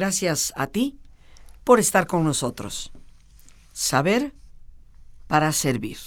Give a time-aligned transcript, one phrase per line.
[0.00, 0.98] Gracias a ti
[1.62, 2.90] por estar con nosotros.
[3.74, 4.32] Saber
[5.26, 5.98] para servir.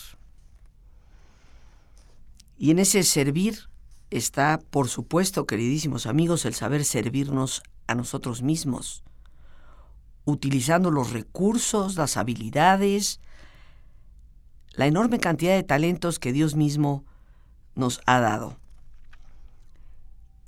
[2.57, 3.69] Y en ese servir
[4.09, 9.03] está, por supuesto, queridísimos amigos, el saber servirnos a nosotros mismos,
[10.25, 13.19] utilizando los recursos, las habilidades,
[14.71, 17.05] la enorme cantidad de talentos que Dios mismo
[17.75, 18.57] nos ha dado.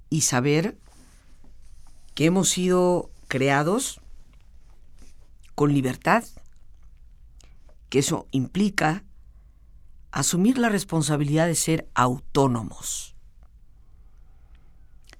[0.09, 0.79] Y saber
[2.15, 3.99] que hemos sido creados
[5.55, 6.23] con libertad,
[7.89, 9.03] que eso implica
[10.11, 13.13] asumir la responsabilidad de ser autónomos.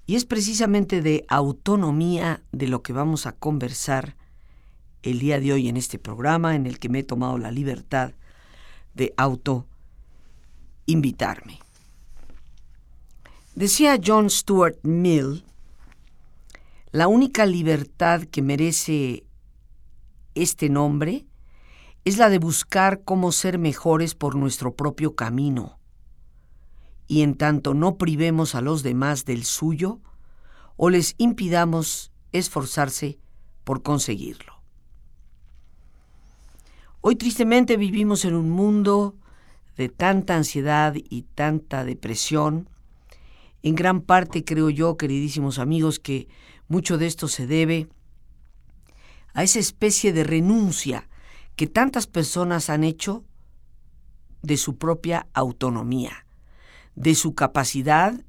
[0.06, 4.16] Y es precisamente de autonomía de lo que vamos a conversar
[5.04, 8.14] el día de hoy en este programa en el que me he tomado la libertad
[8.94, 9.68] de auto
[10.86, 11.60] invitarme.
[13.56, 15.44] Decía John Stuart Mill,
[16.96, 19.26] la única libertad que merece
[20.34, 21.26] este nombre
[22.06, 25.78] es la de buscar cómo ser mejores por nuestro propio camino,
[27.06, 30.00] y en tanto no privemos a los demás del suyo,
[30.78, 33.20] o les impidamos esforzarse
[33.66, 34.54] por conseguirlo.
[37.02, 39.16] Hoy tristemente vivimos en un mundo
[39.76, 42.70] de tanta ansiedad y tanta depresión.
[43.64, 46.30] En gran parte creo yo, queridísimos amigos, que
[46.68, 47.88] mucho de esto se debe
[49.34, 51.10] a esa especie de renuncia
[51.56, 53.24] que tantas personas han hecho
[54.42, 56.26] de su propia autonomía,
[56.96, 58.24] de su capacidad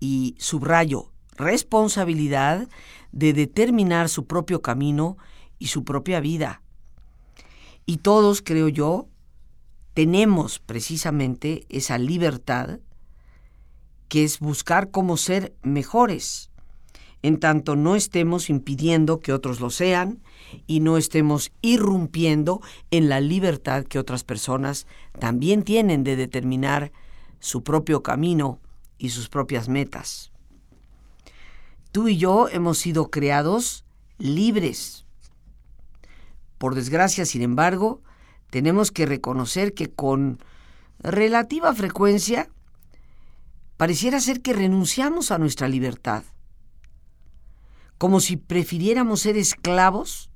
[0.00, 2.68] y, subrayo, responsabilidad
[3.12, 5.16] de determinar su propio camino
[5.58, 6.62] y su propia vida.
[7.86, 9.08] Y todos, creo yo,
[9.94, 12.80] tenemos precisamente esa libertad
[14.08, 16.50] que es buscar cómo ser mejores,
[17.24, 20.20] en tanto no estemos impidiendo que otros lo sean
[20.66, 24.86] y no estemos irrumpiendo en la libertad que otras personas
[25.18, 26.92] también tienen de determinar
[27.40, 28.60] su propio camino
[28.98, 30.32] y sus propias metas.
[31.92, 33.86] Tú y yo hemos sido creados
[34.18, 35.06] libres.
[36.58, 38.02] Por desgracia, sin embargo,
[38.50, 40.40] tenemos que reconocer que con
[40.98, 42.50] relativa frecuencia
[43.78, 46.22] pareciera ser que renunciamos a nuestra libertad
[47.98, 50.30] como si prefiriéramos ser esclavos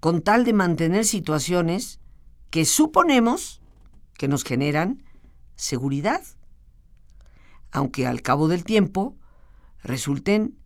[0.00, 2.00] con tal de mantener situaciones
[2.50, 3.60] que suponemos
[4.14, 5.02] que nos generan
[5.56, 6.22] seguridad,
[7.70, 9.16] aunque al cabo del tiempo
[9.82, 10.58] resulten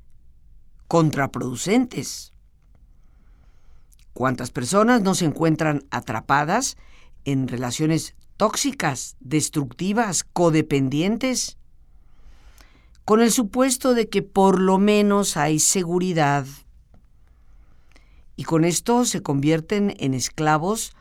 [0.89, 2.33] contraproducentes.
[4.13, 6.77] ¿Cuántas personas no se encuentran atrapadas
[7.25, 11.60] en relaciones tóxicas, destructivas, codependientes?
[13.05, 16.47] Con el supuesto de que por lo menos hay seguridad.
[18.37, 20.93] Y con esto se convierten en esclavos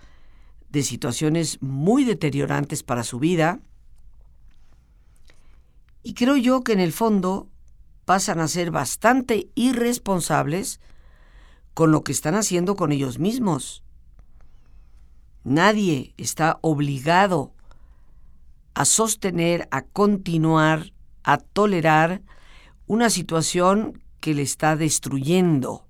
[0.69, 3.59] de situaciones muy deteriorantes para su vida.
[6.03, 7.49] Y creo yo que en el fondo
[8.05, 10.79] pasan a ser bastante irresponsables
[11.73, 13.83] con lo que están haciendo con ellos mismos.
[15.43, 17.53] Nadie está obligado
[18.73, 20.91] a sostener, a continuar
[21.31, 22.23] a tolerar
[22.87, 25.85] una situación que le está destruyendo.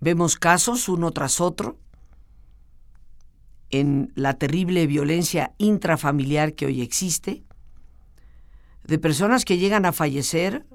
[0.00, 1.78] Vemos casos uno tras otro
[3.70, 7.44] en la terrible violencia intrafamiliar que hoy existe,
[8.82, 10.66] de personas que llegan a fallecer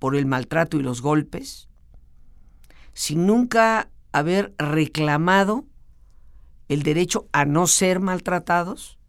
[0.00, 1.68] por el maltrato y los golpes,
[2.94, 5.66] sin nunca haber reclamado
[6.68, 8.99] el derecho a no ser maltratados,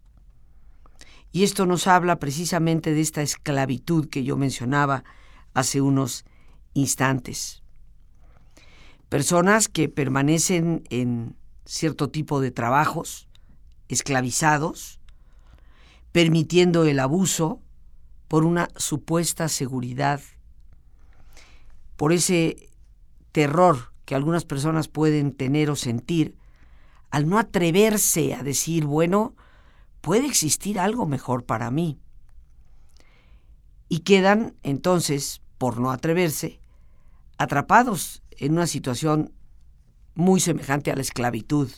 [1.32, 5.02] y esto nos habla precisamente de esta esclavitud que yo mencionaba
[5.54, 6.24] hace unos
[6.74, 7.62] instantes.
[9.08, 11.34] Personas que permanecen en
[11.64, 13.28] cierto tipo de trabajos,
[13.88, 15.00] esclavizados,
[16.12, 17.62] permitiendo el abuso
[18.28, 20.20] por una supuesta seguridad,
[21.96, 22.68] por ese
[23.32, 26.36] terror que algunas personas pueden tener o sentir
[27.10, 29.34] al no atreverse a decir, bueno,
[30.02, 31.98] puede existir algo mejor para mí.
[33.88, 36.60] Y quedan entonces, por no atreverse,
[37.38, 39.32] atrapados en una situación
[40.14, 41.70] muy semejante a la esclavitud.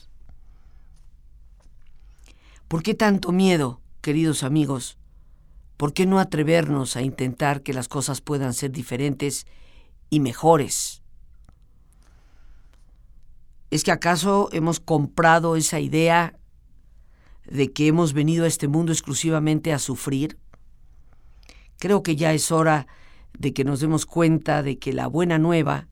[2.67, 4.99] ¿Por qué tanto miedo, queridos amigos?
[5.77, 9.47] ¿Por qué no atrevernos a intentar que las cosas puedan ser diferentes
[10.09, 11.03] y mejores?
[13.71, 16.39] ¿Es que acaso hemos comprado esa idea
[17.47, 20.39] de que hemos venido a este mundo exclusivamente a sufrir?
[21.79, 22.87] Creo que ya es hora
[23.39, 25.89] de que nos demos cuenta de que la buena nueva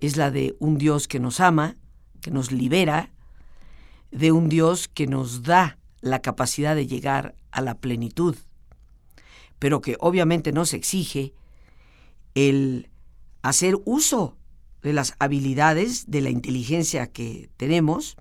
[0.00, 1.76] es la de un Dios que nos ama,
[2.20, 3.10] que nos libera,
[4.10, 8.36] de un Dios que nos da la capacidad de llegar a la plenitud,
[9.58, 11.34] pero que obviamente nos exige
[12.34, 12.88] el
[13.42, 14.36] hacer uso
[14.82, 18.16] de las habilidades, de la inteligencia que tenemos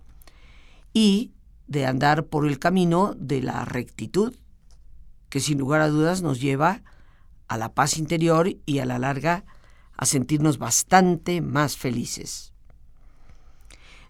[0.94, 1.32] y
[1.70, 4.36] de andar por el camino de la rectitud,
[5.30, 6.82] que sin lugar a dudas nos lleva
[7.48, 9.46] a la paz interior y a la larga
[9.96, 12.54] a sentirnos bastante más felices.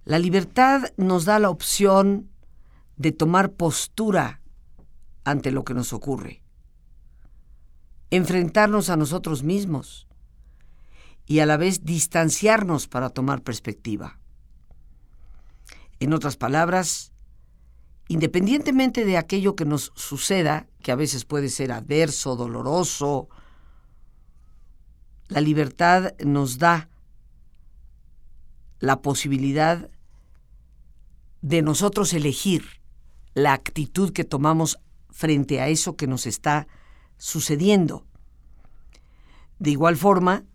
[0.05, 2.29] La libertad nos da la opción
[2.95, 4.41] de tomar postura
[5.25, 6.41] ante lo que nos ocurre,
[8.09, 10.07] enfrentarnos a nosotros mismos
[11.25, 14.17] y a la vez distanciarnos para tomar perspectiva.
[15.99, 17.11] En otras palabras,
[18.09, 23.29] independientemente de aquello que nos suceda, que a veces puede ser adverso, doloroso,
[25.27, 26.89] la libertad nos da
[28.79, 29.91] la posibilidad
[31.41, 32.81] de nosotros elegir
[33.35, 34.79] la actitud que tomamos
[35.11, 36.67] frente a eso que nos está
[37.17, 38.07] sucediendo.
[39.59, 40.45] De igual forma,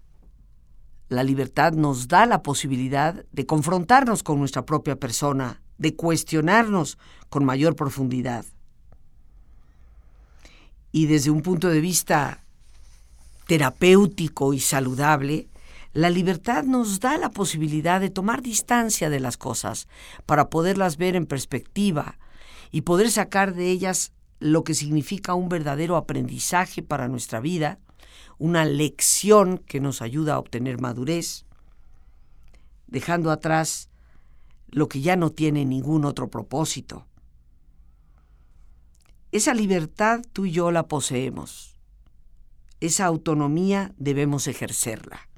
[1.09, 6.97] la libertad nos da la posibilidad de confrontarnos con nuestra propia persona, de cuestionarnos
[7.29, 8.47] con mayor profundidad.
[10.93, 12.43] Y desde un punto de vista
[13.47, 15.47] terapéutico y saludable,
[15.93, 19.87] la libertad nos da la posibilidad de tomar distancia de las cosas
[20.25, 22.17] para poderlas ver en perspectiva
[22.71, 27.79] y poder sacar de ellas lo que significa un verdadero aprendizaje para nuestra vida,
[28.39, 31.45] una lección que nos ayuda a obtener madurez,
[32.87, 33.91] dejando atrás
[34.75, 37.07] lo que ya no tiene ningún otro propósito.
[39.31, 41.77] Esa libertad tú y yo la poseemos.
[42.81, 45.29] Esa autonomía debemos ejercerla.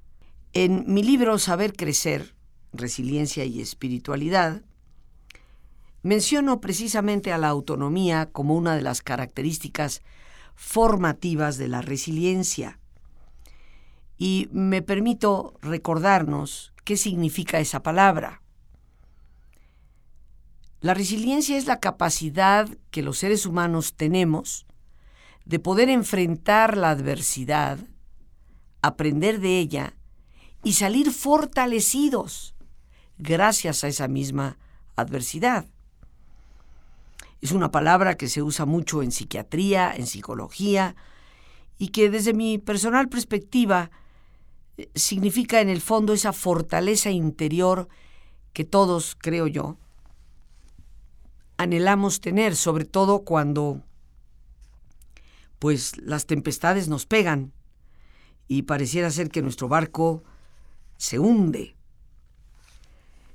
[0.54, 2.34] En mi libro Saber Crecer,
[2.72, 4.62] Resiliencia y Espiritualidad,
[6.02, 10.00] menciono precisamente a la autonomía como una de las características
[10.54, 12.80] formativas de la resiliencia.
[14.16, 18.40] Y me permito recordarnos qué significa esa palabra.
[20.86, 24.66] La resiliencia es la capacidad que los seres humanos tenemos
[25.44, 27.80] de poder enfrentar la adversidad,
[28.82, 29.96] aprender de ella
[30.62, 32.54] y salir fortalecidos
[33.18, 34.58] gracias a esa misma
[34.94, 35.66] adversidad.
[37.40, 40.94] Es una palabra que se usa mucho en psiquiatría, en psicología,
[41.78, 43.90] y que desde mi personal perspectiva
[44.76, 47.88] eh, significa en el fondo esa fortaleza interior
[48.52, 49.78] que todos, creo yo,
[51.56, 53.82] anhelamos tener, sobre todo cuando
[55.58, 57.52] pues las tempestades nos pegan
[58.48, 60.22] y pareciera ser que nuestro barco
[60.98, 61.76] se hunde.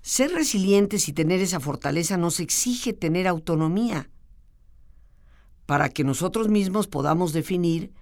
[0.02, 4.10] Ser resilientes y tener esa fortaleza nos exige tener autonomía
[5.66, 7.94] para que nosotros mismos podamos definir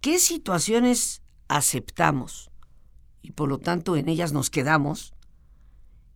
[0.00, 2.50] qué situaciones aceptamos
[3.22, 5.14] y por lo tanto en ellas nos quedamos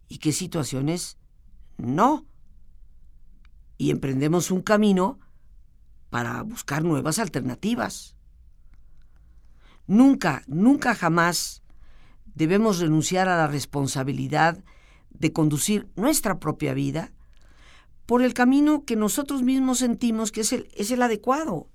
[0.09, 1.19] y qué situaciones
[1.79, 2.27] no.
[3.79, 5.19] Y emprendemos un camino
[6.11, 8.17] para buscar nuevas alternativas.
[9.87, 11.63] Nunca, nunca jamás
[12.35, 14.63] debemos renunciar a la responsabilidad
[15.11, 17.13] de conducir nuestra propia vida
[18.05, 21.69] por el camino que nosotros mismos sentimos que es el, es el adecuado.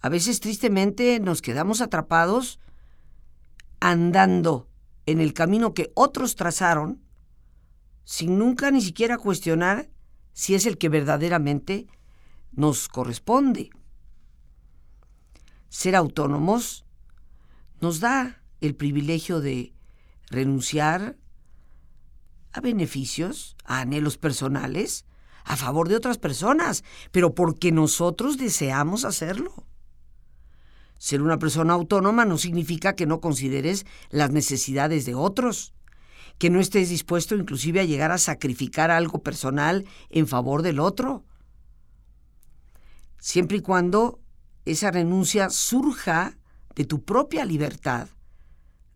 [0.00, 2.60] A veces tristemente nos quedamos atrapados
[3.80, 4.68] andando
[5.06, 7.02] en el camino que otros trazaron
[8.04, 9.88] sin nunca ni siquiera cuestionar
[10.34, 11.86] si es el que verdaderamente
[12.52, 13.70] nos corresponde.
[15.70, 16.84] Ser autónomos
[17.80, 19.72] nos da el privilegio de
[20.28, 21.16] renunciar
[22.52, 25.06] a beneficios, a anhelos personales,
[25.44, 29.66] a favor de otras personas, pero porque nosotros deseamos hacerlo.
[30.98, 35.74] Ser una persona autónoma no significa que no consideres las necesidades de otros,
[36.38, 41.24] que no estés dispuesto inclusive a llegar a sacrificar algo personal en favor del otro,
[43.18, 44.20] siempre y cuando
[44.64, 46.36] esa renuncia surja
[46.74, 48.08] de tu propia libertad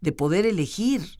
[0.00, 1.18] de poder elegir.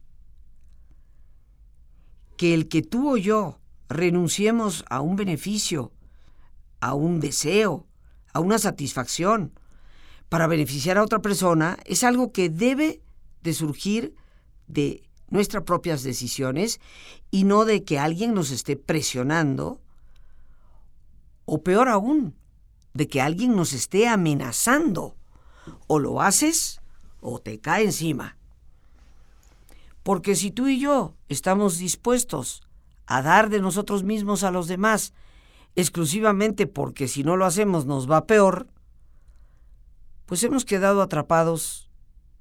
[2.37, 3.59] Que el que tú o yo
[3.89, 5.93] renunciemos a un beneficio,
[6.81, 7.87] a un deseo,
[8.33, 9.53] a una satisfacción,
[10.29, 13.01] para beneficiar a otra persona, es algo que debe
[13.43, 14.15] de surgir
[14.67, 16.81] de nuestras propias decisiones
[17.31, 19.81] y no de que alguien nos esté presionando,
[21.45, 22.35] o peor aún,
[22.95, 25.17] de que alguien nos esté amenazando
[25.87, 26.81] o lo haces
[27.21, 28.37] o te cae encima.
[30.03, 32.63] Porque si tú y yo estamos dispuestos
[33.07, 35.13] a dar de nosotros mismos a los demás,
[35.77, 38.69] exclusivamente porque si no lo hacemos nos va peor,
[40.27, 41.89] pues hemos quedado atrapados,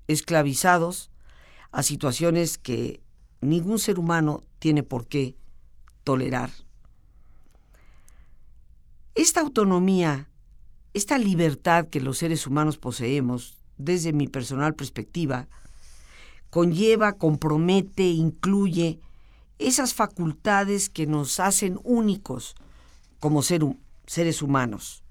[0.07, 1.11] esclavizados
[1.77, 3.01] a situaciones que
[3.39, 5.35] ningún ser humano tiene por qué
[6.03, 6.49] tolerar.
[9.13, 10.27] Esta autonomía,
[10.95, 15.49] esta libertad que los seres humanos poseemos, desde mi personal perspectiva,
[16.49, 18.99] conlleva, compromete, incluye
[19.59, 22.55] esas facultades que nos hacen únicos
[23.19, 25.03] como seres humanos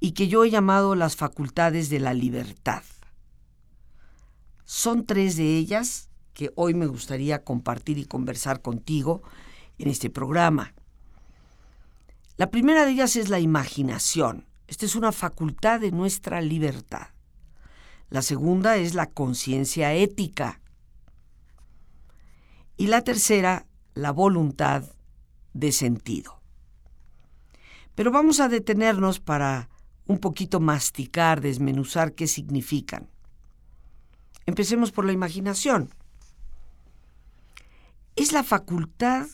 [0.00, 2.82] y que yo he llamado las facultades de la libertad.
[4.82, 9.22] Son tres de ellas que hoy me gustaría compartir y conversar contigo
[9.78, 10.74] en este programa.
[12.36, 14.48] La primera de ellas es la imaginación.
[14.66, 17.10] Esta es una facultad de nuestra libertad.
[18.10, 20.60] La segunda es la conciencia ética.
[22.76, 24.82] Y la tercera, la voluntad
[25.52, 26.42] de sentido.
[27.94, 29.68] Pero vamos a detenernos para
[30.06, 33.12] un poquito masticar, desmenuzar qué significan.
[34.46, 35.90] Empecemos por la imaginación.
[38.16, 39.26] Es la facultad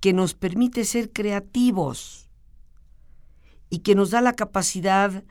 [0.00, 2.28] que nos permite ser creativos
[3.70, 5.24] y que nos da la capacidad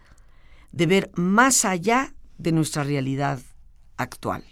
[0.72, 3.40] de ver más allá de nuestra realidad
[3.98, 4.44] actual.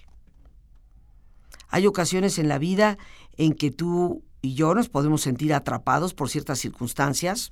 [1.70, 2.98] Hay ocasiones en la vida
[3.38, 7.52] en que tú y yo nos podemos sentir atrapados por ciertas circunstancias,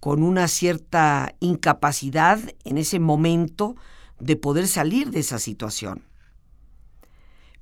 [0.00, 3.76] con una cierta incapacidad en ese momento
[4.22, 6.04] de poder salir de esa situación.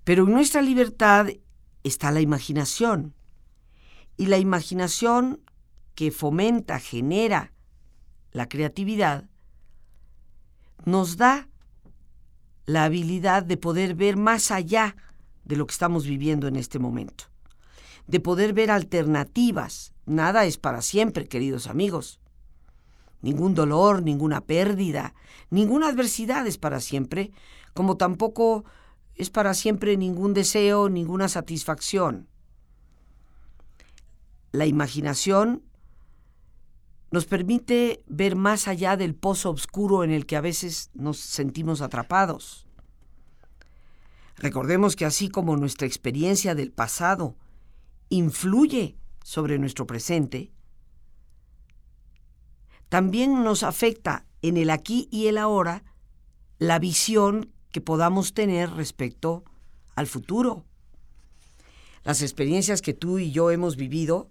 [0.04, 1.28] Pero en nuestra libertad
[1.84, 3.14] está la imaginación.
[4.18, 5.40] Y la imaginación
[5.94, 7.52] que fomenta, genera
[8.32, 9.24] la creatividad,
[10.84, 11.48] nos da
[12.66, 14.96] la habilidad de poder ver más allá
[15.44, 17.24] de lo que estamos viviendo en este momento,
[18.06, 19.94] de poder ver alternativas.
[20.04, 22.20] Nada es para siempre, queridos amigos.
[23.22, 25.14] Ningún dolor, ninguna pérdida,
[25.50, 27.32] ninguna adversidad es para siempre,
[27.74, 28.64] como tampoco
[29.14, 32.30] es para siempre ningún deseo, ninguna satisfacción
[34.52, 35.62] la imaginación
[37.10, 41.80] nos permite ver más allá del pozo oscuro en el que a veces nos sentimos
[41.80, 42.66] atrapados.
[44.36, 47.36] Recordemos que así como nuestra experiencia del pasado
[48.08, 50.52] influye sobre nuestro presente,
[52.90, 55.82] también nos afecta en el aquí y el ahora
[56.58, 59.44] la visión que podamos tener respecto
[59.94, 60.66] al futuro.
[62.04, 64.28] Las experiencias que tú y yo hemos vivido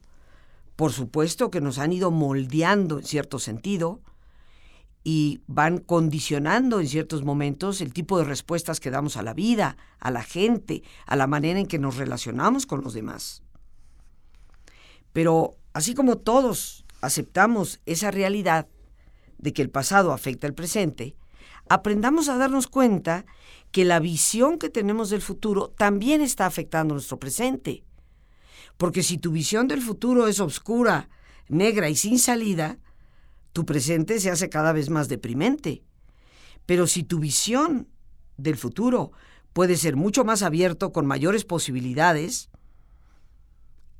[0.79, 3.99] por supuesto que nos han ido moldeando en cierto sentido
[5.03, 9.75] y van condicionando en ciertos momentos el tipo de respuestas que damos a la vida,
[9.99, 13.43] a la gente, a la manera en que nos relacionamos con los demás.
[15.11, 18.67] Pero así como todos aceptamos esa realidad
[19.37, 21.15] de que el pasado afecta al presente,
[21.69, 23.25] aprendamos a darnos cuenta
[23.71, 27.83] que la visión que tenemos del futuro también está afectando nuestro presente.
[28.77, 31.09] Porque si tu visión del futuro es oscura,
[31.47, 32.79] negra y sin salida,
[33.53, 35.83] tu presente se hace cada vez más deprimente.
[36.65, 37.87] Pero si tu visión
[38.37, 39.11] del futuro
[39.53, 42.49] puede ser mucho más abierto, con mayores posibilidades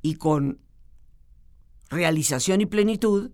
[0.02, 0.60] y con
[1.90, 3.32] realización y plenitud,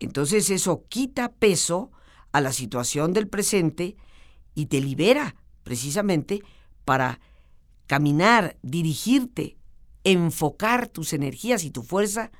[0.00, 1.92] entonces eso quita peso
[2.32, 3.96] a la situación del presente
[4.54, 6.42] y te libera precisamente
[6.84, 7.20] para
[7.86, 9.56] caminar, dirigirte
[10.04, 12.30] enfocar tus energías y tu fuerza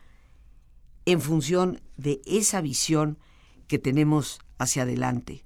[1.05, 3.19] en función de esa visión
[3.69, 5.45] que tenemos hacia adelante.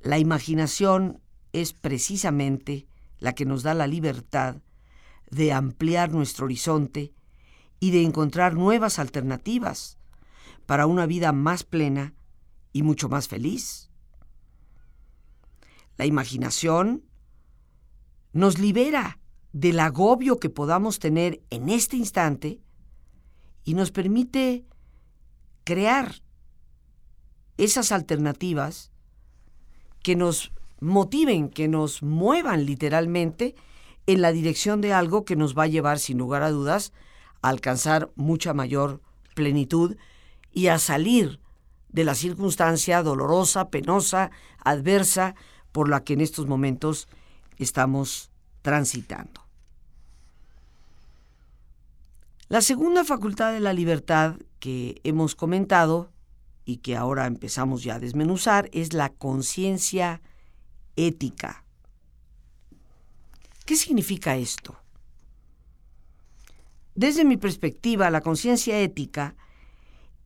[0.00, 1.20] La imaginación
[1.52, 2.86] es precisamente
[3.18, 4.56] la que nos da la libertad
[5.30, 7.12] de ampliar nuestro horizonte
[7.84, 9.98] y de encontrar nuevas alternativas
[10.64, 12.14] para una vida más plena
[12.72, 13.90] y mucho más feliz.
[15.98, 17.04] La imaginación
[18.32, 19.18] nos libera
[19.52, 22.62] del agobio que podamos tener en este instante
[23.64, 24.64] y nos permite
[25.64, 26.22] crear
[27.58, 28.92] esas alternativas
[30.02, 33.54] que nos motiven, que nos muevan literalmente
[34.06, 36.94] en la dirección de algo que nos va a llevar, sin lugar a dudas,
[37.44, 39.02] a alcanzar mucha mayor
[39.34, 39.98] plenitud
[40.50, 41.40] y a salir
[41.90, 45.34] de la circunstancia dolorosa, penosa, adversa
[45.70, 47.06] por la que en estos momentos
[47.58, 48.30] estamos
[48.62, 49.42] transitando.
[52.48, 56.10] La segunda facultad de la libertad que hemos comentado
[56.64, 60.22] y que ahora empezamos ya a desmenuzar es la conciencia
[60.96, 61.62] ética.
[63.66, 64.83] ¿Qué significa esto?
[66.94, 69.36] Desde mi perspectiva, la conciencia ética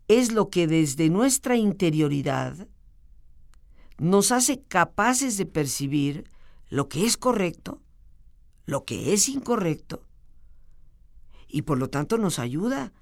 [0.07, 2.69] es lo que desde nuestra interioridad
[3.99, 6.31] nos hace capaces de percibir
[6.69, 7.81] lo que es correcto,
[8.67, 10.03] lo que es incorrecto,
[11.49, 12.93] y por lo tanto nos ayuda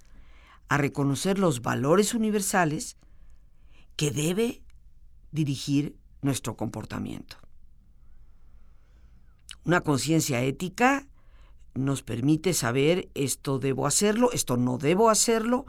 [0.68, 2.96] a reconocer los valores universales
[3.96, 4.62] que debe
[5.32, 7.36] dirigir nuestro comportamiento.
[9.64, 11.06] Una conciencia ética
[11.76, 15.66] nos permite saber esto debo hacerlo, esto no debo hacerlo,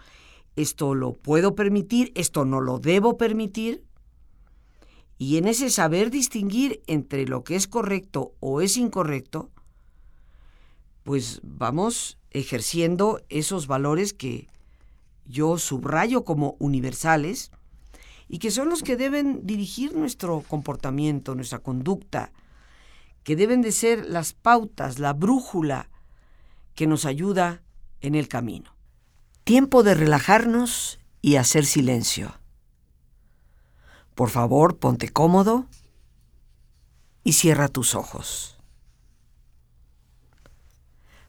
[0.56, 3.84] esto lo puedo permitir, esto no lo debo permitir.
[5.18, 9.50] Y en ese saber distinguir entre lo que es correcto o es incorrecto,
[11.04, 14.48] pues vamos ejerciendo esos valores que
[15.26, 17.52] yo subrayo como universales
[18.28, 22.32] y que son los que deben dirigir nuestro comportamiento, nuestra conducta,
[23.24, 25.90] que deben de ser las pautas, la brújula
[26.78, 27.64] que nos ayuda
[28.02, 28.78] en el camino.
[29.44, 32.40] Tiempo de relajarnos y hacer silencio.
[34.14, 35.66] Por favor, ponte cómodo
[37.24, 38.60] y cierra tus ojos.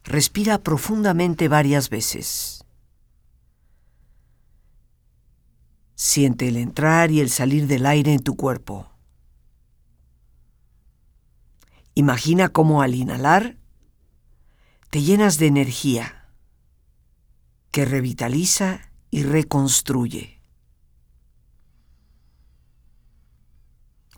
[0.05, 2.67] Respira profundamente varias veces.
[5.95, 8.91] Siente el entrar y el salir del aire en tu cuerpo.
[11.95, 13.58] Imagina cómo al inhalar
[14.91, 16.29] te llenas de energía
[17.71, 20.41] que revitaliza y reconstruye.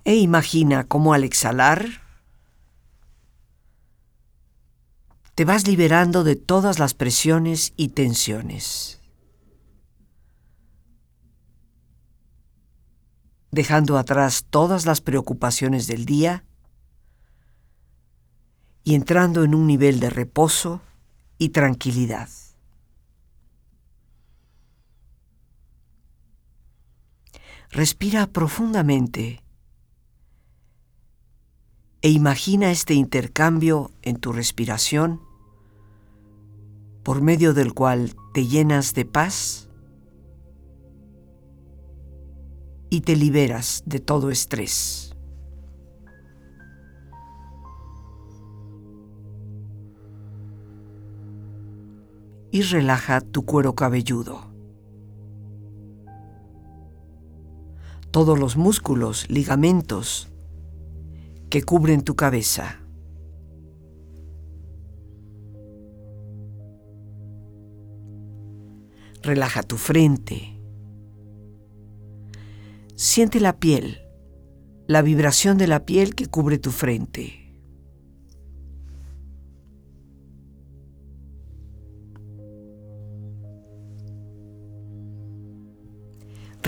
[0.04, 1.86] E imagina cómo al exhalar
[5.34, 9.00] te vas liberando de todas las presiones y tensiones.
[13.50, 16.44] dejando atrás todas las preocupaciones del día
[18.90, 20.80] y entrando en un nivel de reposo
[21.38, 22.28] y tranquilidad.
[27.70, 29.44] Respira profundamente
[32.02, 35.20] e imagina este intercambio en tu respiración
[37.04, 39.68] por medio del cual te llenas de paz
[42.90, 45.09] y te liberas de todo estrés.
[52.50, 54.50] Y relaja tu cuero cabelludo.
[58.10, 60.28] Todos los músculos, ligamentos
[61.48, 62.80] que cubren tu cabeza.
[69.22, 70.60] Relaja tu frente
[73.00, 74.02] Siente la piel,
[74.86, 77.39] la vibración de la piel que cubre tu frente.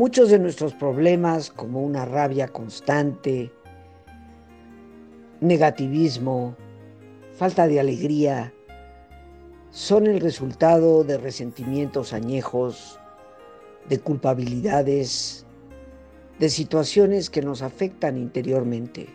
[0.00, 3.52] Muchos de nuestros problemas, como una rabia constante,
[5.42, 6.56] negativismo,
[7.34, 8.54] falta de alegría,
[9.68, 12.98] son el resultado de resentimientos añejos,
[13.90, 15.44] de culpabilidades,
[16.38, 19.06] de situaciones que nos afectan interiormente,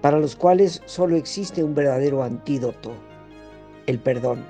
[0.00, 2.92] para los cuales solo existe un verdadero antídoto,
[3.88, 4.44] el perdón.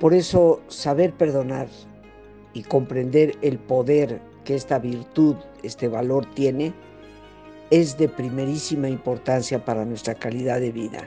[0.00, 1.68] Por eso, saber perdonar
[2.58, 6.74] y comprender el poder que esta virtud, este valor tiene,
[7.70, 11.06] es de primerísima importancia para nuestra calidad de vida.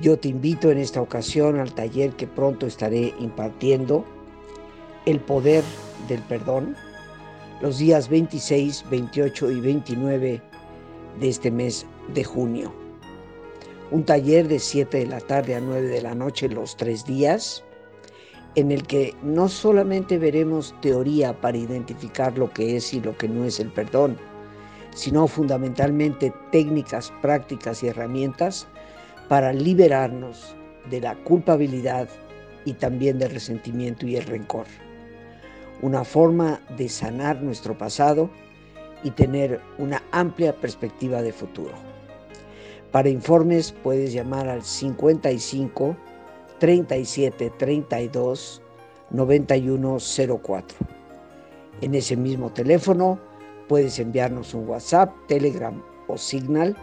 [0.00, 4.04] Yo te invito en esta ocasión al taller que pronto estaré impartiendo,
[5.04, 5.64] El poder
[6.06, 6.76] del perdón,
[7.60, 10.42] los días 26, 28 y 29
[11.18, 12.72] de este mes de junio.
[13.90, 17.64] Un taller de 7 de la tarde a 9 de la noche los tres días
[18.54, 23.28] en el que no solamente veremos teoría para identificar lo que es y lo que
[23.28, 24.18] no es el perdón,
[24.94, 28.66] sino fundamentalmente técnicas, prácticas y herramientas
[29.28, 30.54] para liberarnos
[30.90, 32.08] de la culpabilidad
[32.64, 34.66] y también del resentimiento y el rencor.
[35.80, 38.30] Una forma de sanar nuestro pasado
[39.02, 41.72] y tener una amplia perspectiva de futuro.
[42.92, 45.96] Para informes puedes llamar al 55
[46.62, 48.62] 37 32
[49.10, 50.78] 9104.
[51.80, 53.18] En ese mismo teléfono
[53.66, 56.76] puedes enviarnos un WhatsApp, Telegram o Signal.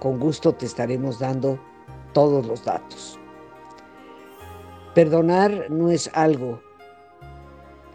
[0.00, 1.56] Con gusto te estaremos dando
[2.12, 3.16] todos los datos.
[4.92, 6.60] Perdonar no es algo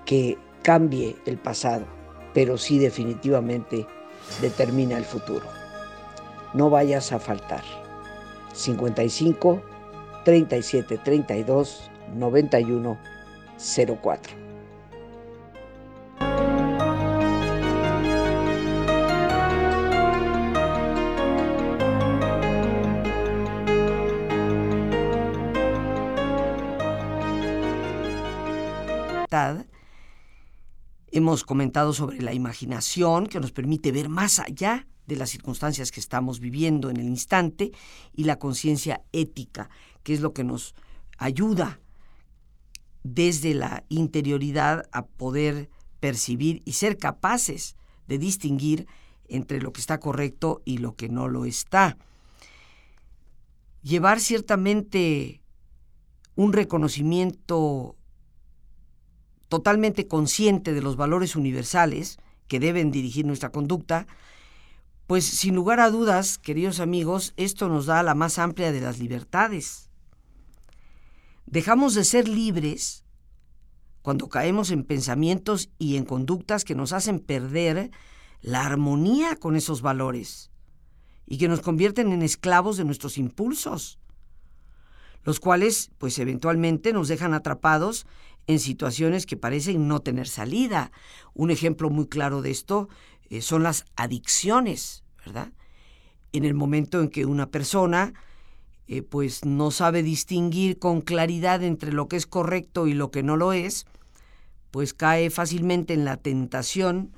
[0.06, 1.84] que cambie el pasado,
[2.34, 3.86] pero sí definitivamente
[4.40, 5.46] determina el futuro.
[6.54, 7.64] No vayas a faltar.
[8.54, 9.62] 55
[10.28, 12.98] 37 32 91
[14.04, 14.36] 04.
[31.10, 36.00] Hemos comentado sobre la imaginación que nos permite ver más allá de las circunstancias que
[36.00, 37.72] estamos viviendo en el instante
[38.14, 39.70] y la conciencia ética,
[40.04, 40.76] que es lo que nos
[41.18, 41.80] ayuda
[43.04, 47.76] desde la interioridad a poder percibir y ser capaces
[48.08, 48.88] de distinguir
[49.28, 51.98] entre lo que está correcto y lo que no lo está.
[53.82, 55.42] Llevar ciertamente
[56.36, 57.96] un reconocimiento
[59.48, 62.18] totalmente consciente de los valores universales
[62.48, 64.08] que deben dirigir nuestra conducta,
[65.08, 69.00] pues sin lugar a dudas, queridos amigos, esto nos da la más amplia de las
[69.00, 69.90] libertades.
[71.46, 73.06] Dejamos de ser libres
[74.02, 77.90] cuando caemos en pensamientos y en conductas que nos hacen perder
[78.42, 80.52] la armonía con esos valores
[81.26, 84.00] y que nos convierten en esclavos de nuestros impulsos,
[85.24, 88.06] los cuales pues eventualmente nos dejan atrapados
[88.48, 90.92] en situaciones que parecen no tener salida.
[91.34, 92.90] Un ejemplo muy claro de esto
[93.30, 95.52] eh, son las adicciones, ¿verdad?
[96.34, 98.14] En el momento en que una persona
[98.88, 103.24] eh, pues no sabe distinguir con claridad entre lo que es correcto y lo que
[103.24, 103.86] no lo es,
[104.72, 107.12] pues cae fácilmente en la tentación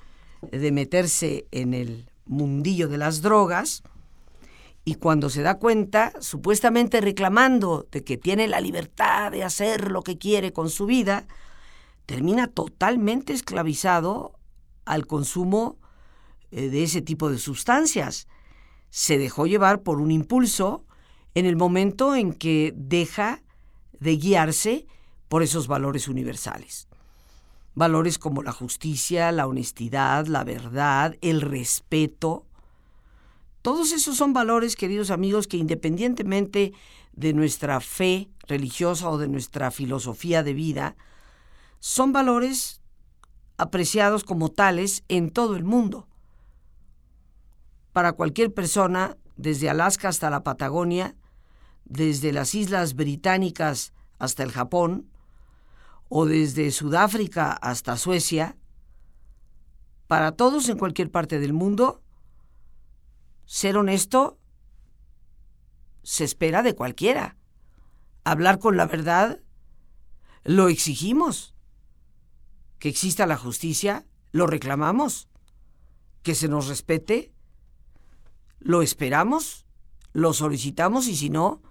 [0.52, 3.84] de meterse en el mundillo de las drogas
[4.86, 10.02] y cuando se da cuenta, supuestamente reclamando de que tiene la libertad de hacer lo
[10.02, 11.28] que quiere con su vida,
[12.06, 14.34] termina totalmente esclavizado
[14.86, 15.78] al consumo
[16.52, 18.28] de ese tipo de sustancias.
[18.90, 20.86] Se dejó llevar por un impulso
[21.36, 23.42] en el momento en que deja
[24.00, 24.88] de guiarse
[25.28, 26.88] por esos valores universales.
[27.76, 32.46] Valores como la justicia, la honestidad, la verdad, el respeto,
[33.62, 36.74] todos esos son valores, queridos amigos, que independientemente
[37.14, 40.96] de nuestra fe religiosa o de nuestra filosofía de vida,
[41.80, 42.82] son valores
[43.58, 46.08] apreciados como tales en todo el mundo.
[47.94, 51.16] Para cualquier persona, desde Alaska hasta la Patagonia,
[51.86, 55.10] desde las Islas Británicas hasta el Japón,
[56.08, 58.58] o desde Sudáfrica hasta Suecia,
[60.08, 62.02] para todos en cualquier parte del mundo,
[63.46, 64.40] ser honesto
[66.04, 67.38] se espera de cualquiera.
[68.24, 69.40] Hablar con la verdad
[70.44, 71.54] lo exigimos.
[72.80, 75.30] Que exista la justicia lo reclamamos.
[76.24, 77.32] Que se nos respete
[78.60, 79.66] lo esperamos,
[80.14, 81.62] lo solicitamos y si no,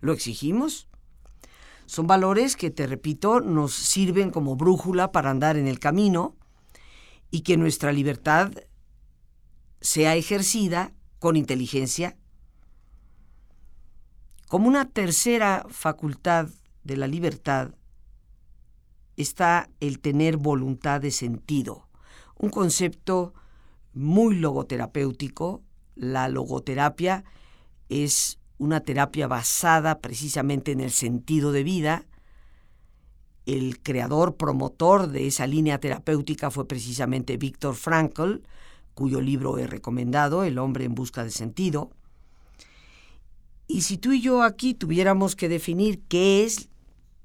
[0.00, 0.88] lo exigimos.
[1.86, 6.36] Son valores que, te repito, nos sirven como brújula para andar en el camino
[7.30, 8.52] y que nuestra libertad
[9.80, 12.16] sea ejercida con inteligencia.
[14.48, 16.48] Como una tercera facultad
[16.84, 17.74] de la libertad
[19.16, 21.88] está el tener voluntad de sentido,
[22.38, 23.34] un concepto
[23.92, 25.63] muy logoterapéutico.
[25.94, 27.24] La logoterapia
[27.88, 32.06] es una terapia basada precisamente en el sentido de vida.
[33.46, 38.42] El creador, promotor de esa línea terapéutica fue precisamente Víctor Frankl,
[38.94, 41.90] cuyo libro he recomendado, El hombre en busca de sentido.
[43.66, 46.68] Y si tú y yo aquí tuviéramos que definir qué es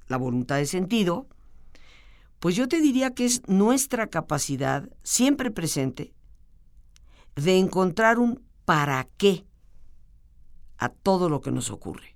[0.07, 1.27] la voluntad de sentido,
[2.39, 6.13] pues yo te diría que es nuestra capacidad, siempre presente,
[7.35, 9.47] de encontrar un para qué
[10.77, 12.15] a todo lo que nos ocurre.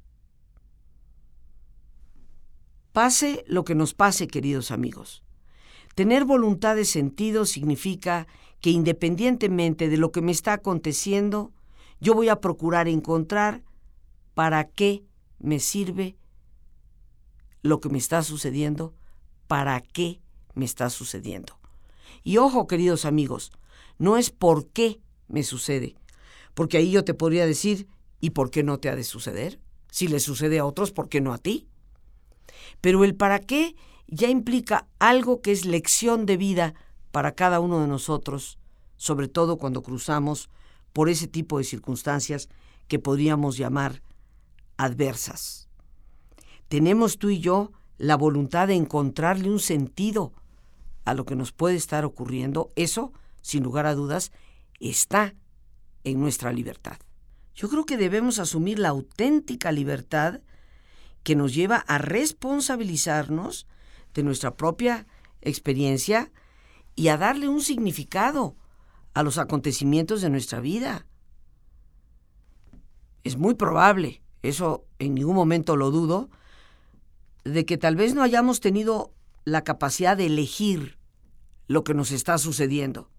[2.92, 5.24] Pase lo que nos pase, queridos amigos.
[5.96, 8.28] Tener voluntad de sentido significa
[8.62, 11.52] que independientemente de lo que me está aconteciendo,
[12.00, 13.64] yo voy a procurar encontrar
[14.36, 15.04] para qué
[15.40, 16.18] me sirve
[17.64, 18.94] lo que me está sucediendo,
[19.48, 20.22] para qué
[20.54, 21.58] me está sucediendo.
[22.22, 23.52] Y ojo, queridos amigos,
[23.98, 25.96] no es por qué me sucede,
[26.54, 27.88] porque ahí yo te podría decir,
[28.20, 29.60] ¿y por qué no te ha de suceder?
[29.92, 31.68] Si le sucede a otros, ¿por qué no a ti?
[32.82, 33.76] Pero el para qué
[34.08, 36.74] ya implica algo que es lección de vida
[37.12, 38.58] para cada uno de nosotros,
[38.98, 40.50] sobre todo cuando cruzamos
[40.94, 42.50] por ese tipo de circunstancias
[42.88, 44.02] que podríamos llamar
[44.78, 45.68] adversas.
[46.68, 50.34] Tenemos tú y yo la voluntad de encontrarle un sentido
[51.06, 52.70] a lo que nos puede estar ocurriendo.
[52.76, 54.32] Eso, sin lugar a dudas,
[54.80, 55.36] está
[56.04, 56.98] en nuestra libertad.
[57.56, 60.42] Yo creo que debemos asumir la auténtica libertad
[61.24, 63.68] que nos lleva a responsabilizarnos
[64.14, 65.08] de nuestra propia
[65.42, 66.32] experiencia
[66.96, 68.56] y a darle un significado
[69.14, 71.06] a los acontecimientos de nuestra vida.
[73.24, 76.30] Es muy probable, eso en ningún momento lo dudo,
[77.44, 79.14] de que tal vez no hayamos tenido
[79.46, 80.98] la capacidad de elegir
[81.68, 83.10] lo que nos está sucediendo.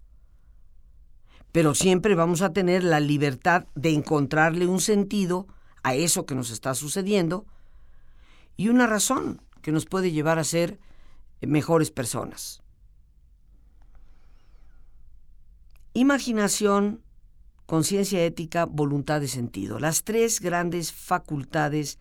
[1.55, 5.47] Pero siempre vamos a tener la libertad de encontrarle un sentido
[5.83, 7.45] a eso que nos está sucediendo
[8.57, 10.81] y una razón que nos puede llevar a ser
[11.39, 12.61] mejores personas.
[15.93, 17.01] Imaginación,
[17.65, 19.79] conciencia ética, voluntad de sentido.
[19.79, 21.99] Las tres grandes facultades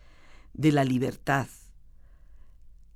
[0.53, 1.47] de la libertad.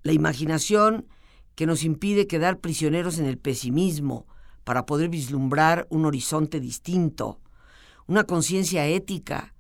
[0.02, 1.06] La imaginación
[1.54, 4.26] que nos impide quedar prisioneros en el pesimismo
[4.68, 7.40] para poder vislumbrar un horizonte distinto.
[8.06, 9.54] Una conciencia ética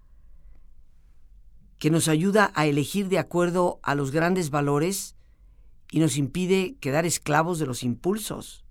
[1.78, 5.16] que nos ayuda a elegir de acuerdo a los grandes valores
[5.90, 8.66] y nos impide quedar esclavos de los impulsos.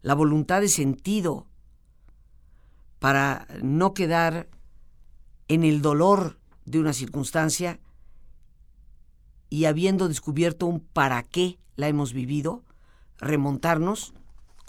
[0.00, 1.46] La voluntad de sentido
[2.98, 4.48] para no quedar
[5.48, 7.80] en el dolor de una circunstancia
[9.50, 12.64] y habiendo descubierto un para qué la hemos vivido,
[13.18, 14.14] remontarnos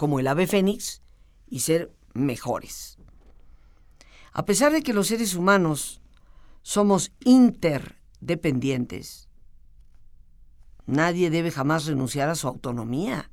[0.00, 1.02] como el ave fénix
[1.46, 2.96] y ser mejores.
[4.32, 6.00] A pesar de que los seres humanos
[6.62, 9.28] somos interdependientes,
[10.86, 13.30] nadie debe jamás renunciar a su autonomía.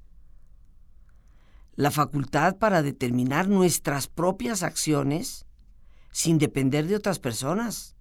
[1.78, 5.46] La facultad para determinar nuestras propias acciones
[6.12, 7.96] sin depender de otras personas.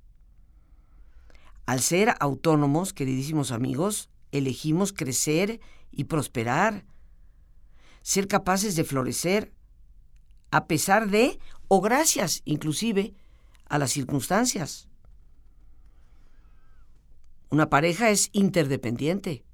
[1.66, 5.60] Al ser autónomos, queridísimos amigos, elegimos crecer
[5.92, 6.84] y prosperar,
[8.06, 9.52] ser capaces de florecer,
[10.52, 13.16] a pesar de, o gracias inclusive,
[13.68, 14.88] a las circunstancias.
[17.50, 19.44] Una pareja es interdependiente.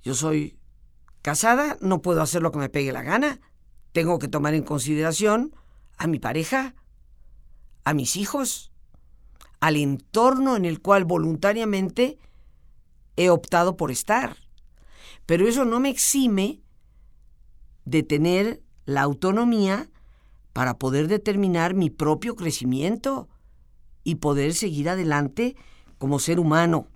[0.00, 0.60] Yo soy
[1.22, 3.40] casada, no puedo hacer lo que me pegue la gana.
[3.90, 5.56] Tengo que tomar en consideración
[5.98, 6.76] a mi pareja,
[7.82, 8.70] a mis hijos,
[9.58, 12.16] al entorno en el cual voluntariamente
[13.16, 14.36] he optado por estar.
[15.26, 16.62] Pero eso no me exime
[17.86, 19.88] de tener la autonomía
[20.52, 23.28] para poder determinar mi propio crecimiento
[24.04, 25.56] y poder seguir adelante
[25.96, 26.88] como ser humano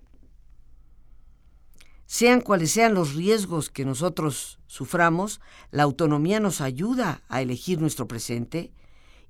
[2.11, 5.39] sean cuales sean los riesgos que nosotros suframos,
[5.71, 8.73] la autonomía nos ayuda a elegir nuestro presente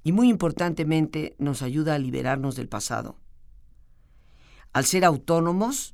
[0.03, 3.19] y muy importantemente nos ayuda a liberarnos del pasado.
[4.73, 5.93] Al ser autónomos,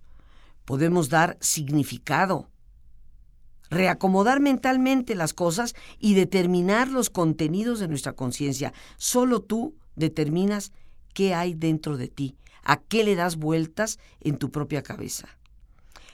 [0.63, 2.49] podemos dar significado,
[3.69, 8.73] reacomodar mentalmente las cosas y determinar los contenidos de nuestra conciencia.
[8.97, 10.71] Solo tú determinas
[11.13, 15.27] qué hay dentro de ti, a qué le das vueltas en tu propia cabeza.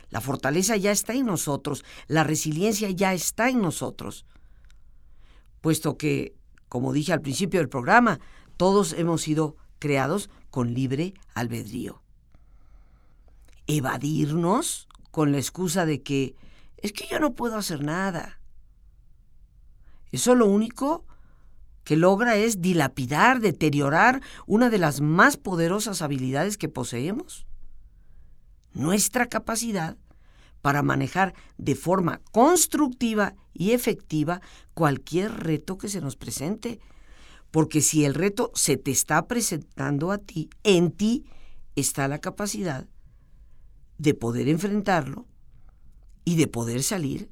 [0.10, 4.26] La fortaleza ya está en nosotros, la resiliencia ya está en nosotros.
[5.60, 6.36] Puesto que,
[6.70, 8.20] como dije al principio del programa,
[8.58, 12.02] todos hemos sido creados con libre albedrío.
[13.66, 16.36] Evadirnos con la excusa de que
[16.84, 18.40] es que yo no puedo hacer nada.
[20.12, 21.06] Eso lo único
[21.86, 27.48] que logra es dilapidar, deteriorar una de las más poderosas habilidades que poseemos.
[28.74, 29.98] Nuestra capacidad
[30.62, 34.42] para manejar de forma constructiva y efectiva
[34.74, 36.80] cualquier reto que se nos presente.
[37.50, 41.26] Porque si el reto se te está presentando a ti, en ti
[41.76, 42.88] está la capacidad
[43.98, 45.28] de poder enfrentarlo
[46.26, 47.30] y de poder salir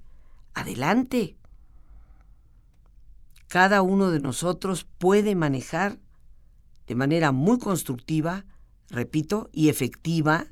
[0.54, 1.38] adelante.
[3.48, 6.00] Cada uno de nosotros puede manejar
[6.88, 8.46] de manera muy constructiva,
[8.90, 10.48] repito, y efectiva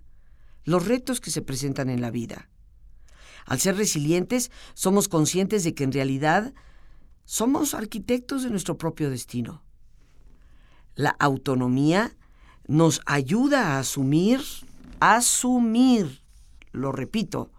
[0.63, 2.49] los retos que se presentan en la vida.
[3.45, 6.53] Al ser resilientes, somos conscientes de que en realidad
[7.25, 9.63] somos arquitectos de nuestro propio destino.
[10.95, 12.15] La autonomía
[12.67, 14.41] nos ayuda a asumir,
[14.99, 16.21] asumir,
[16.71, 17.51] lo repito,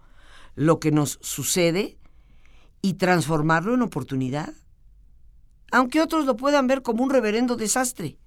[0.55, 1.97] lo que nos sucede
[2.81, 4.53] y transformarlo en oportunidad.
[5.71, 8.17] Aunque otros lo puedan ver como un reverendo desastre.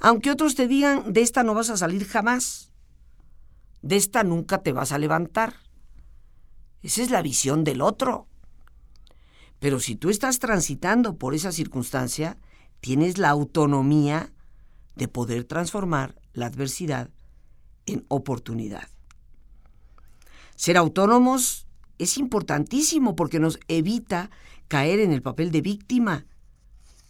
[0.00, 2.72] Aunque otros te digan, de esta no vas a salir jamás.
[3.82, 5.54] de esta nunca te vas a levantar.
[6.82, 8.28] Esa es la visión del otro.
[9.60, 12.36] Pero si tú estás transitando por esa circunstancia,
[12.80, 14.32] tienes la autonomía
[14.94, 17.10] de poder transformar la adversidad
[17.86, 18.88] en oportunidad.
[20.58, 24.28] Ser autónomos es importantísimo porque nos evita
[24.66, 26.26] caer en el papel de víctima,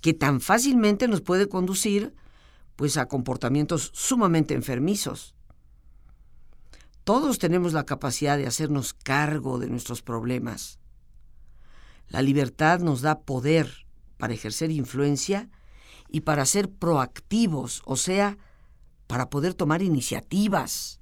[0.02, 2.14] que tan fácilmente nos puede conducir
[2.76, 5.34] pues a comportamientos sumamente enfermizos.
[7.04, 10.78] Todos tenemos la capacidad de hacernos cargo de nuestros problemas.
[12.08, 13.86] La libertad nos da poder
[14.18, 15.48] para ejercer influencia
[16.10, 18.36] y para ser proactivos, o sea,
[19.06, 20.97] para poder tomar iniciativas,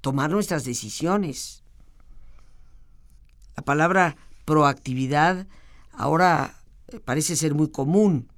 [0.00, 1.62] tomar nuestras decisiones.
[3.56, 5.46] La palabra proactividad
[5.92, 6.54] ahora
[7.04, 8.28] parece ser muy común,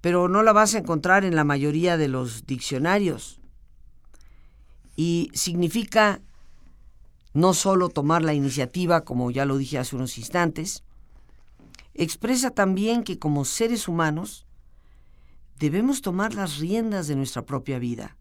[0.00, 3.40] pero no la vas a encontrar en la mayoría de los diccionarios
[4.96, 6.20] y significa
[7.32, 10.82] no solo tomar la iniciativa, como ya lo dije hace unos instantes,
[11.94, 14.46] expresa también que como seres humanos
[15.58, 18.16] debemos tomar las riendas de nuestra propia vida,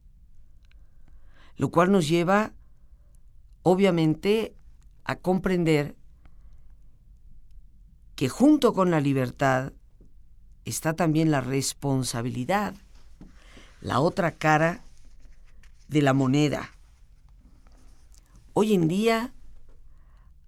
[1.58, 2.54] lo cual nos lleva,
[3.64, 4.56] obviamente,
[5.04, 5.96] a comprender
[8.16, 9.74] que junto con la libertad
[10.66, 12.76] está también la responsabilidad,
[13.82, 14.84] la otra cara
[15.88, 16.72] de la moneda.
[18.54, 19.34] Hoy en día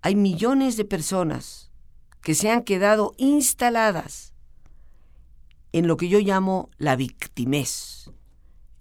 [0.02, 1.72] hay millones de personas
[2.22, 4.34] que se han quedado instaladas
[5.72, 8.12] en lo que yo llamo la victimez,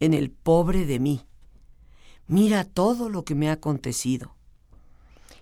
[0.01, 1.28] en el pobre de mí.
[2.29, 4.37] Mira todo lo que me ha acontecido.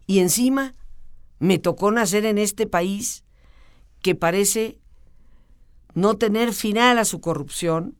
[0.06, 0.74] Y encima
[1.38, 3.24] me tocó nacer en este país
[4.00, 4.78] que parece
[5.94, 7.96] no tener final a su corrupción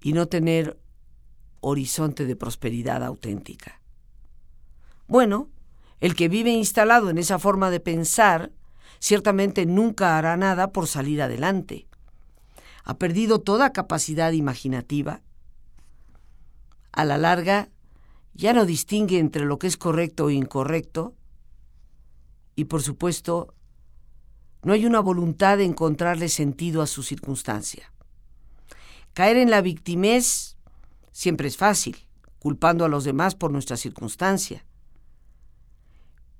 [0.00, 0.78] y no tener
[1.60, 3.80] horizonte de prosperidad auténtica.
[5.08, 5.48] Bueno,
[6.00, 8.52] el que vive instalado en esa forma de pensar
[9.00, 11.86] ciertamente nunca hará nada por salir adelante.
[12.84, 15.22] Ha perdido toda capacidad imaginativa.
[16.94, 17.68] A la larga,
[18.32, 21.14] ya no distingue entre lo que es correcto e incorrecto.
[22.56, 23.54] Y por supuesto,
[24.62, 27.92] no hay una voluntad de encontrarle sentido a su circunstancia.
[29.12, 30.54] Caer en la victimez
[31.14, 31.96] Siempre es fácil,
[32.40, 34.66] culpando a los demás por nuestra circunstancia.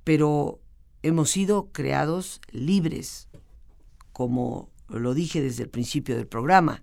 [0.03, 0.61] Pero
[1.05, 3.29] hemos sido creados libres,
[4.13, 6.83] como lo dije desde el principio del programa.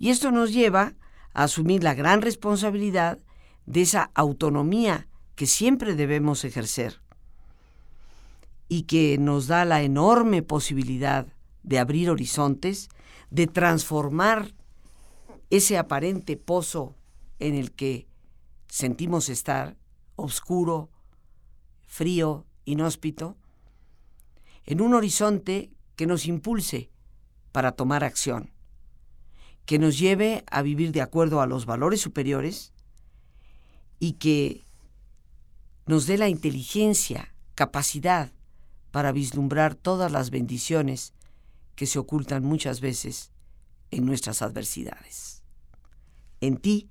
[0.00, 0.94] Y esto nos lleva
[1.44, 3.18] asumir la gran responsabilidad
[3.66, 7.02] de esa autonomía que siempre debemos ejercer
[8.68, 11.26] y que nos da la enorme posibilidad
[11.62, 12.88] de abrir horizontes,
[13.30, 14.54] de transformar
[15.50, 16.96] ese aparente pozo
[17.38, 18.08] en el que
[18.68, 19.76] sentimos estar,
[20.16, 20.88] oscuro,
[21.86, 23.36] frío, inhóspito,
[24.64, 26.90] en un horizonte que nos impulse
[27.52, 28.55] para tomar acción,
[29.66, 32.72] que nos lleve a vivir de acuerdo a los valores superiores
[33.98, 34.64] y que
[35.86, 38.32] nos dé la inteligencia, capacidad
[38.92, 41.14] para vislumbrar todas las bendiciones
[41.74, 43.32] que se ocultan muchas veces
[43.90, 45.42] en nuestras adversidades.
[46.40, 46.88] En ti,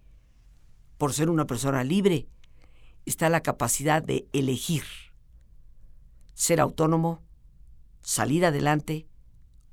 [0.98, 2.28] por ser una persona libre,
[3.06, 4.84] está la capacidad de elegir,
[6.34, 7.24] ser autónomo,
[8.02, 9.08] salir adelante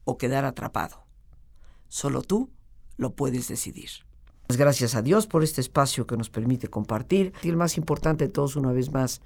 [0.04, 1.04] o quedar atrapado.
[1.88, 2.50] Solo tú
[3.02, 3.90] lo puedes decidir.
[4.46, 7.32] Pues gracias a Dios por este espacio que nos permite compartir.
[7.42, 9.20] Y el más importante de todos, una vez más,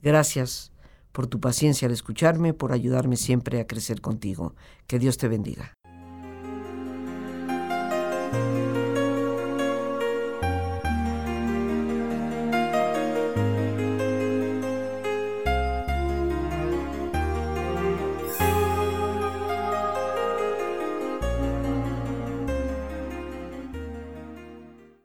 [0.00, 0.72] gracias
[1.12, 4.54] por tu paciencia al escucharme, por ayudarme siempre a crecer contigo.
[4.86, 5.74] Que Dios te bendiga.